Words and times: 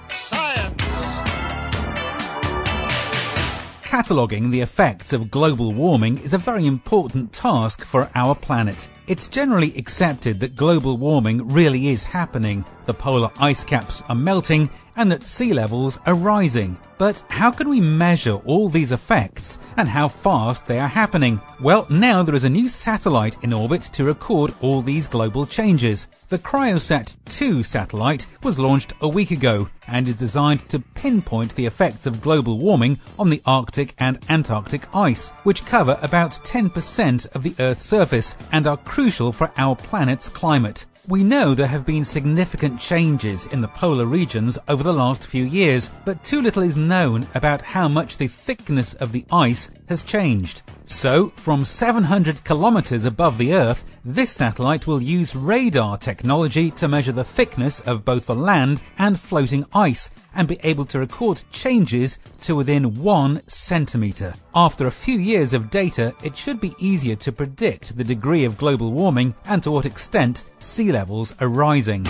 Cataloguing 3.82 4.52
the 4.52 4.60
effects 4.62 5.14
of 5.14 5.32
global 5.32 5.72
warming 5.72 6.18
is 6.18 6.34
a 6.34 6.38
very 6.38 6.68
important 6.68 7.32
task 7.32 7.86
for 7.86 8.10
our 8.14 8.36
planet. 8.36 8.90
It's 9.08 9.30
generally 9.30 9.78
accepted 9.78 10.40
that 10.40 10.56
global 10.56 10.98
warming 10.98 11.50
really 11.50 11.90
is 11.90 12.04
happening. 12.04 12.66
The 12.86 12.94
polar 12.96 13.30
ice 13.40 13.64
caps 13.64 14.02
are 14.10 14.16
melting 14.16 14.70
and 14.96 15.12
that 15.12 15.24
sea 15.24 15.54
levels 15.54 16.00
are 16.06 16.16
rising. 16.16 16.78
But 16.98 17.22
how 17.30 17.52
can 17.52 17.68
we 17.68 17.82
measure 17.82 18.36
all 18.46 18.70
these 18.70 18.94
effects 18.94 19.60
and 19.76 19.90
how 19.90 20.08
fast 20.08 20.66
they 20.66 20.80
are 20.80 20.88
happening? 20.88 21.42
Well, 21.60 21.86
now 21.90 22.24
there 22.24 22.36
is 22.36 22.46
a 22.46 22.50
new 22.50 22.70
satellite 22.70 23.38
in 23.44 23.52
orbit 23.52 23.82
to 23.94 24.06
record 24.06 24.54
all 24.62 24.82
these 24.82 25.10
global 25.10 25.46
changes. 25.46 26.08
The 26.30 26.40
Cryosat 26.40 27.18
2 27.26 27.64
satellite 27.64 28.26
was 28.44 28.58
launched 28.58 28.94
a 29.02 29.10
week 29.10 29.32
ago 29.32 29.68
and 29.88 30.08
is 30.08 30.16
designed 30.16 30.68
to 30.70 30.80
pinpoint 30.80 31.54
the 31.56 31.66
effects 31.66 32.06
of 32.06 32.22
global 32.22 32.58
warming 32.58 33.00
on 33.20 33.30
the 33.30 33.42
Arctic 33.46 33.94
and 34.00 34.18
Antarctic 34.30 34.88
ice, 34.96 35.32
which 35.44 35.66
cover 35.66 36.00
about 36.02 36.32
10% 36.32 37.36
of 37.36 37.44
the 37.44 37.56
Earth's 37.60 37.84
surface 37.84 38.36
and 38.54 38.66
are 38.66 38.78
crucial 38.96 39.34
for 39.34 39.52
our 39.58 39.76
planet's 39.76 40.30
climate. 40.30 40.86
We 41.08 41.24
know 41.24 41.54
there 41.54 41.68
have 41.68 41.86
been 41.86 42.04
significant 42.04 42.80
changes 42.80 43.46
in 43.46 43.62
the 43.62 43.68
polar 43.68 44.08
regions 44.08 44.58
over 44.68 44.82
the 44.82 44.92
last 44.92 45.28
few 45.28 45.44
years, 45.44 45.92
but 46.04 46.24
too 46.24 46.42
little 46.42 46.64
is 46.64 46.78
known 46.78 47.28
about 47.36 47.62
how 47.62 47.88
much 47.88 48.18
the 48.18 48.28
thickness 48.28 48.96
of 48.96 49.12
the 49.12 49.24
ice 49.32 49.70
has 49.88 50.04
changed. 50.04 50.64
So, 50.88 51.30
from 51.36 51.64
700 51.64 52.44
kilometers 52.44 53.06
above 53.06 53.38
the 53.38 53.54
Earth, 53.54 53.84
this 54.04 54.32
satellite 54.32 54.88
will 54.88 55.02
use 55.02 55.36
radar 55.36 55.98
technology 55.98 56.72
to 56.72 56.88
measure 56.88 57.12
the 57.12 57.24
thickness 57.24 57.82
of 57.82 58.06
both 58.06 58.26
the 58.26 58.36
land 58.36 58.82
and 58.98 59.20
floating 59.20 59.66
ice 59.74 60.10
and 60.34 60.48
be 60.48 60.60
able 60.64 60.86
to 60.86 61.00
record 61.00 61.44
changes 61.52 62.18
to 62.40 62.56
within 62.56 63.02
one 63.02 63.42
centimeter. 63.48 64.34
After 64.54 64.88
a 64.88 64.92
few 64.92 65.20
years 65.20 65.54
of 65.54 65.70
data, 65.70 66.14
it 66.24 66.36
should 66.36 66.60
be 66.60 66.76
easier 66.78 67.16
to 67.18 67.32
predict 67.32 67.96
the 67.96 68.04
degree 68.04 68.46
of 68.46 68.58
global 68.58 68.92
warming 68.92 69.34
and 69.46 69.62
to 69.64 69.72
what 69.72 69.86
extent 69.86 70.44
sea 70.66 70.92
levels 70.92 71.34
are 71.40 71.48
rising. 71.48 72.04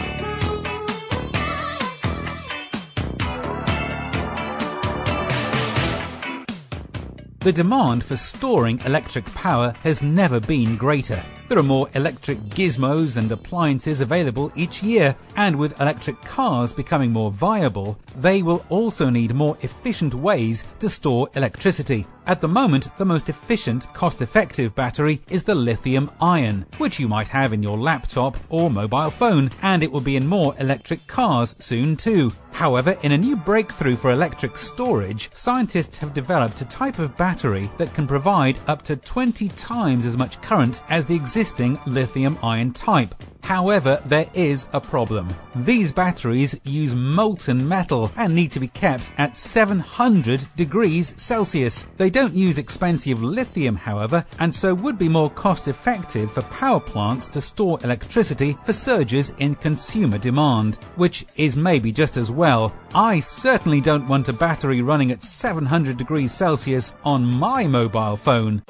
The 7.40 7.52
demand 7.54 8.04
for 8.04 8.16
storing 8.16 8.80
electric 8.86 9.26
power 9.36 9.74
has 9.84 10.02
never 10.02 10.40
been 10.40 10.78
greater. 10.78 11.24
There 11.48 11.60
are 11.60 11.64
more 11.64 11.88
electric 11.94 12.40
gizmos 12.50 13.18
and 13.18 13.32
appliances 13.32 14.02
available 14.02 14.52
each 14.56 14.82
year, 14.82 15.16
and 15.36 15.56
with 15.56 15.80
electric 15.80 16.20
cars 16.24 16.74
becoming 16.74 17.12
more 17.12 17.30
viable, 17.30 18.00
they 18.16 18.42
will 18.42 18.66
also 18.70 19.12
need 19.12 19.36
more 19.36 19.56
efficient 19.62 20.16
ways 20.16 20.64
to 20.80 20.90
store 20.90 21.30
electricity. 21.36 22.08
At 22.26 22.42
the 22.42 22.48
moment, 22.48 22.90
the 22.98 23.06
most 23.06 23.30
efficient, 23.30 23.94
cost 23.94 24.24
effective 24.24 24.74
battery 24.74 25.22
is 25.30 25.44
the 25.44 25.54
lithium 25.54 26.10
ion, 26.20 26.66
which 26.80 27.00
you 27.00 27.08
might 27.08 27.28
have 27.28 27.54
in 27.54 27.62
your 27.62 27.78
laptop 27.78 28.36
or 28.50 28.72
mobile 28.72 29.12
phone, 29.12 29.52
and 29.62 29.84
it 29.84 29.92
will 29.92 30.02
be 30.02 30.16
in 30.16 30.26
more 30.26 30.56
electric 30.58 31.06
cars 31.06 31.56
soon 31.60 31.96
too. 31.96 32.32
However, 32.54 32.98
in 33.04 33.12
a 33.12 33.18
new 33.18 33.36
breakthrough 33.36 33.98
for 33.98 34.12
electric 34.12 34.58
storage, 34.58 35.30
scientists 35.34 35.98
have 35.98 36.14
developed 36.14 36.62
a 36.62 36.66
type 36.66 36.98
of 36.98 37.18
battery 37.18 37.70
that 37.78 37.94
can 37.94 38.08
provide 38.08 38.58
up 38.68 38.82
to 38.84 38.96
20 38.96 39.50
times 39.50 40.06
as 40.06 40.18
much 40.18 40.42
current 40.42 40.82
as 40.90 41.06
the 41.06 41.14
existing 41.14 41.35
lithium 41.36 42.38
ion 42.42 42.72
type. 42.72 43.14
However, 43.44 44.02
there 44.06 44.28
is 44.34 44.68
a 44.72 44.80
problem. 44.80 45.28
These 45.54 45.92
batteries 45.92 46.60
use 46.64 46.96
molten 46.96 47.68
metal 47.68 48.10
and 48.16 48.34
need 48.34 48.52
to 48.52 48.60
be 48.60 48.70
kept 48.70 49.12
at 49.18 49.36
700 49.36 50.48
degrees 50.56 51.14
Celsius. 51.18 51.88
They 51.98 52.10
don't 52.10 52.34
use 52.34 52.58
expensive 52.58 53.22
lithium, 53.22 53.76
however, 53.76 54.26
and 54.40 54.56
so 54.56 54.74
would 54.74 54.98
be 54.98 55.10
more 55.10 55.30
cost 55.30 55.68
effective 55.68 56.32
for 56.32 56.42
power 56.44 56.80
plants 56.80 57.28
to 57.28 57.42
store 57.42 57.80
electricity 57.84 58.58
for 58.64 58.74
surges 58.74 59.34
in 59.38 59.56
consumer 59.56 60.18
demand, 60.18 60.80
which 60.96 61.26
is 61.36 61.58
maybe 61.58 61.92
just 61.92 62.16
as 62.16 62.32
well. 62.32 62.74
I 62.96 63.20
certainly 63.20 63.82
don't 63.82 64.08
want 64.08 64.30
a 64.30 64.34
battery 64.34 64.82
running 64.82 65.12
at 65.12 65.22
700 65.22 65.98
degrees 65.98 66.34
Celsius 66.34 66.96
on 67.04 67.26
my 67.26 67.68
mobile 67.68 68.16
phone. 68.16 68.64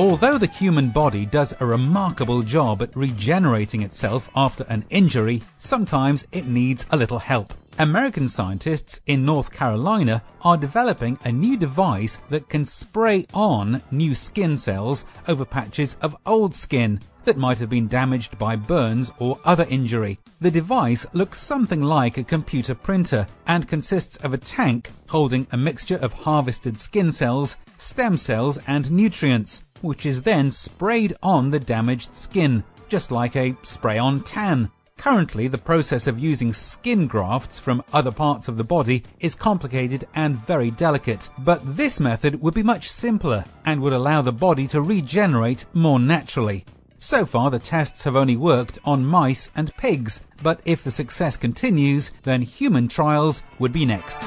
Although 0.00 0.38
the 0.38 0.46
human 0.46 0.88
body 0.88 1.26
does 1.26 1.54
a 1.60 1.66
remarkable 1.66 2.40
job 2.40 2.80
at 2.80 2.96
regenerating 2.96 3.82
itself 3.82 4.30
after 4.34 4.64
an 4.70 4.86
injury, 4.88 5.42
sometimes 5.58 6.26
it 6.32 6.46
needs 6.46 6.86
a 6.90 6.96
little 6.96 7.18
help. 7.18 7.52
American 7.78 8.26
scientists 8.26 9.00
in 9.04 9.26
North 9.26 9.52
Carolina 9.52 10.22
are 10.40 10.56
developing 10.56 11.18
a 11.22 11.30
new 11.30 11.54
device 11.54 12.18
that 12.30 12.48
can 12.48 12.64
spray 12.64 13.26
on 13.34 13.82
new 13.90 14.14
skin 14.14 14.56
cells 14.56 15.04
over 15.28 15.44
patches 15.44 15.96
of 16.00 16.16
old 16.24 16.54
skin 16.54 16.98
that 17.24 17.36
might 17.36 17.58
have 17.58 17.68
been 17.68 17.86
damaged 17.86 18.38
by 18.38 18.56
burns 18.56 19.12
or 19.18 19.38
other 19.44 19.66
injury. 19.68 20.18
The 20.40 20.50
device 20.50 21.04
looks 21.12 21.38
something 21.38 21.82
like 21.82 22.16
a 22.16 22.24
computer 22.24 22.74
printer 22.74 23.26
and 23.46 23.68
consists 23.68 24.16
of 24.16 24.32
a 24.32 24.38
tank 24.38 24.92
holding 25.10 25.46
a 25.52 25.58
mixture 25.58 25.98
of 25.98 26.14
harvested 26.14 26.80
skin 26.80 27.12
cells, 27.12 27.58
stem 27.76 28.16
cells, 28.16 28.58
and 28.66 28.90
nutrients 28.90 29.64
which 29.82 30.06
is 30.06 30.22
then 30.22 30.50
sprayed 30.50 31.14
on 31.22 31.50
the 31.50 31.60
damaged 31.60 32.14
skin, 32.14 32.64
just 32.88 33.10
like 33.10 33.36
a 33.36 33.56
spray 33.62 33.98
on 33.98 34.20
tan. 34.20 34.70
Currently, 35.00 35.48
the 35.48 35.56
process 35.56 36.06
of 36.06 36.18
using 36.18 36.52
skin 36.52 37.06
grafts 37.06 37.58
from 37.58 37.82
other 37.90 38.12
parts 38.12 38.48
of 38.48 38.58
the 38.58 38.64
body 38.64 39.02
is 39.18 39.34
complicated 39.34 40.06
and 40.14 40.36
very 40.36 40.70
delicate, 40.70 41.30
but 41.38 41.62
this 41.64 41.98
method 41.98 42.42
would 42.42 42.52
be 42.52 42.62
much 42.62 42.90
simpler 42.90 43.44
and 43.64 43.80
would 43.80 43.94
allow 43.94 44.20
the 44.20 44.30
body 44.30 44.66
to 44.66 44.82
regenerate 44.82 45.64
more 45.72 45.98
naturally. 45.98 46.66
So 46.98 47.24
far, 47.24 47.50
the 47.50 47.58
tests 47.58 48.04
have 48.04 48.14
only 48.14 48.36
worked 48.36 48.78
on 48.84 49.06
mice 49.06 49.48
and 49.56 49.74
pigs, 49.78 50.20
but 50.42 50.60
if 50.66 50.84
the 50.84 50.90
success 50.90 51.38
continues, 51.38 52.10
then 52.24 52.42
human 52.42 52.86
trials 52.86 53.42
would 53.58 53.72
be 53.72 53.86
next. 53.86 54.22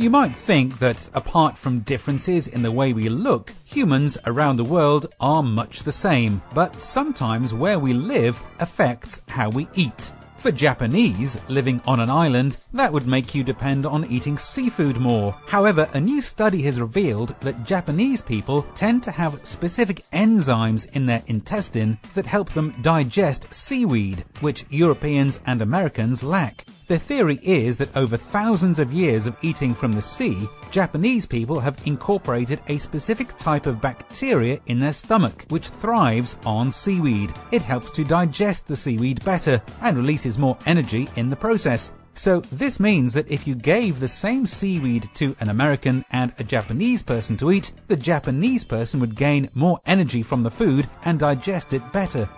You 0.00 0.08
might 0.08 0.34
think 0.34 0.78
that 0.78 1.10
apart 1.12 1.58
from 1.58 1.80
differences 1.80 2.48
in 2.48 2.62
the 2.62 2.72
way 2.72 2.94
we 2.94 3.10
look, 3.10 3.52
humans 3.66 4.16
around 4.24 4.56
the 4.56 4.64
world 4.64 5.12
are 5.20 5.42
much 5.42 5.82
the 5.82 5.92
same, 5.92 6.40
but 6.54 6.80
sometimes 6.80 7.52
where 7.52 7.78
we 7.78 7.92
live 7.92 8.42
affects 8.60 9.20
how 9.28 9.50
we 9.50 9.68
eat. 9.74 10.10
For 10.38 10.50
Japanese, 10.50 11.38
living 11.48 11.82
on 11.86 12.00
an 12.00 12.08
island, 12.08 12.56
that 12.72 12.90
would 12.90 13.06
make 13.06 13.34
you 13.34 13.44
depend 13.44 13.84
on 13.84 14.06
eating 14.06 14.38
seafood 14.38 14.96
more. 14.96 15.36
However, 15.46 15.86
a 15.92 16.00
new 16.00 16.22
study 16.22 16.62
has 16.62 16.80
revealed 16.80 17.38
that 17.40 17.64
Japanese 17.64 18.22
people 18.22 18.62
tend 18.74 19.02
to 19.02 19.10
have 19.10 19.46
specific 19.46 20.02
enzymes 20.14 20.90
in 20.94 21.04
their 21.04 21.22
intestine 21.26 21.98
that 22.14 22.24
help 22.24 22.48
them 22.54 22.74
digest 22.80 23.52
seaweed, 23.52 24.24
which 24.40 24.64
Europeans 24.70 25.40
and 25.44 25.60
Americans 25.60 26.22
lack. 26.22 26.64
The 26.90 26.98
theory 26.98 27.38
is 27.44 27.78
that 27.78 27.96
over 27.96 28.16
thousands 28.16 28.80
of 28.80 28.92
years 28.92 29.28
of 29.28 29.36
eating 29.42 29.74
from 29.74 29.92
the 29.92 30.02
sea, 30.02 30.48
Japanese 30.72 31.24
people 31.24 31.60
have 31.60 31.78
incorporated 31.84 32.58
a 32.66 32.78
specific 32.78 33.36
type 33.36 33.66
of 33.66 33.80
bacteria 33.80 34.58
in 34.66 34.80
their 34.80 34.92
stomach, 34.92 35.44
which 35.50 35.68
thrives 35.68 36.36
on 36.44 36.72
seaweed. 36.72 37.32
It 37.52 37.62
helps 37.62 37.92
to 37.92 38.02
digest 38.02 38.66
the 38.66 38.74
seaweed 38.74 39.24
better 39.24 39.62
and 39.82 39.96
releases 39.96 40.36
more 40.36 40.58
energy 40.66 41.08
in 41.14 41.28
the 41.28 41.36
process. 41.36 41.92
So 42.14 42.40
this 42.50 42.80
means 42.80 43.12
that 43.12 43.30
if 43.30 43.46
you 43.46 43.54
gave 43.54 44.00
the 44.00 44.08
same 44.08 44.44
seaweed 44.44 45.08
to 45.14 45.36
an 45.38 45.48
American 45.48 46.04
and 46.10 46.32
a 46.40 46.44
Japanese 46.44 47.04
person 47.04 47.36
to 47.36 47.52
eat, 47.52 47.70
the 47.86 47.96
Japanese 47.96 48.64
person 48.64 48.98
would 48.98 49.14
gain 49.14 49.48
more 49.54 49.78
energy 49.86 50.24
from 50.24 50.42
the 50.42 50.50
food 50.50 50.88
and 51.04 51.20
digest 51.20 51.72
it 51.72 51.92
better. 51.92 52.28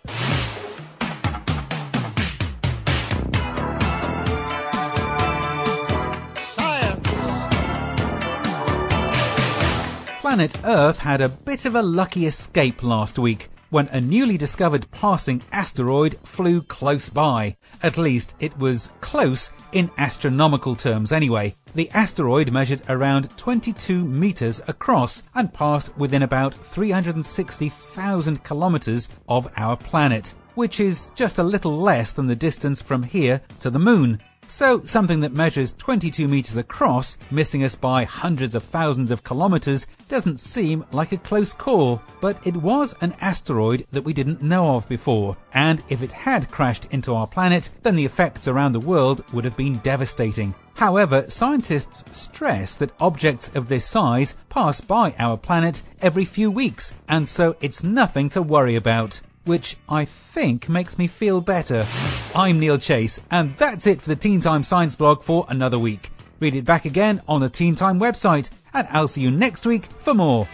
Planet 10.22 10.54
Earth 10.62 11.00
had 11.00 11.20
a 11.20 11.28
bit 11.28 11.64
of 11.64 11.74
a 11.74 11.82
lucky 11.82 12.26
escape 12.26 12.84
last 12.84 13.18
week. 13.18 13.50
when 13.70 13.88
a 13.88 14.00
newly 14.00 14.36
discovered 14.36 14.86
passing 14.90 15.42
asteroid 15.50 16.18
flew 16.24 16.60
close 16.60 17.08
by. 17.08 17.56
At 17.82 17.96
least 17.96 18.34
it 18.38 18.56
was 18.58 18.90
close 19.00 19.50
in 19.72 19.90
astronomical 19.96 20.76
terms 20.76 21.10
anyway. 21.10 21.56
The 21.74 21.88
asteroid 21.90 22.52
measured 22.52 22.82
around 22.90 23.36
22 23.38 24.04
meters 24.04 24.60
across 24.68 25.22
and 25.34 25.54
passed 25.54 25.96
within 25.96 26.22
about 26.22 26.54
360,000 26.54 28.44
kilometers 28.44 29.08
of 29.26 29.50
our 29.56 29.76
planet, 29.76 30.34
which 30.54 30.80
is 30.80 31.10
just 31.14 31.38
a 31.38 31.42
little 31.42 31.78
less 31.78 32.12
than 32.12 32.26
the 32.26 32.36
distance 32.36 32.80
from 32.80 33.02
here 33.02 33.40
to 33.60 33.70
the 33.70 33.78
moon. 33.78 34.18
So 34.48 34.82
something 34.84 35.20
that 35.20 35.32
measures 35.32 35.72
22 35.72 36.28
meters 36.28 36.58
across, 36.58 37.16
missing 37.30 37.64
us 37.64 37.74
by 37.74 38.04
hundreds 38.04 38.54
of 38.54 38.62
thousands 38.62 39.10
of 39.10 39.24
kilometers, 39.24 39.86
doesn't 40.08 40.40
seem 40.40 40.84
like 40.92 41.12
a 41.12 41.16
close 41.16 41.54
call. 41.54 42.02
But 42.20 42.46
it 42.46 42.56
was 42.56 42.94
an 43.00 43.14
asteroid 43.20 43.86
that 43.92 44.04
we 44.04 44.12
didn't 44.12 44.42
know 44.42 44.76
of 44.76 44.88
before, 44.88 45.38
and 45.54 45.82
if 45.88 46.02
it 46.02 46.12
had 46.12 46.50
crashed 46.50 46.86
into 46.90 47.14
our 47.14 47.26
planet, 47.26 47.70
then 47.82 47.96
the 47.96 48.04
effects 48.04 48.46
around 48.46 48.72
the 48.72 48.80
world 48.80 49.24
would 49.32 49.46
have 49.46 49.56
been 49.56 49.78
devastating. 49.78 50.54
However, 50.74 51.24
scientists 51.28 52.04
stress 52.12 52.76
that 52.76 52.92
objects 53.00 53.50
of 53.54 53.68
this 53.68 53.86
size 53.86 54.34
pass 54.50 54.82
by 54.82 55.14
our 55.18 55.38
planet 55.38 55.80
every 56.02 56.24
few 56.24 56.50
weeks, 56.50 56.92
and 57.08 57.26
so 57.28 57.56
it's 57.60 57.82
nothing 57.82 58.28
to 58.30 58.42
worry 58.42 58.76
about 58.76 59.20
which 59.44 59.76
I 59.88 60.04
think 60.04 60.68
makes 60.68 60.98
me 60.98 61.06
feel 61.06 61.40
better. 61.40 61.86
I'm 62.34 62.60
Neil 62.60 62.78
Chase, 62.78 63.20
and 63.30 63.54
that's 63.54 63.86
it 63.86 64.02
for 64.02 64.08
the 64.08 64.16
Teen 64.16 64.40
Time 64.40 64.62
Science 64.62 64.96
blog 64.96 65.22
for 65.22 65.46
another 65.48 65.78
week. 65.78 66.10
Read 66.40 66.54
it 66.54 66.64
back 66.64 66.84
again 66.84 67.22
on 67.28 67.40
the 67.40 67.48
Teen 67.48 67.74
Time 67.74 68.00
website, 68.00 68.50
and 68.74 68.86
I'll 68.90 69.08
see 69.08 69.22
you 69.22 69.30
next 69.30 69.66
week 69.66 69.86
for 69.98 70.14
more. 70.14 70.48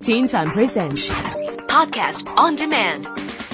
Teen 0.00 0.28
Time 0.28 0.50
Presents. 0.50 1.08
Podcast 1.68 2.26
on 2.38 2.56
demand. 2.56 3.06